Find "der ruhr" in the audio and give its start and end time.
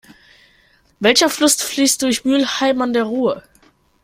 2.91-3.43